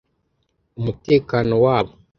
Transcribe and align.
umutekano 0.79 1.53
wabo 1.65 1.91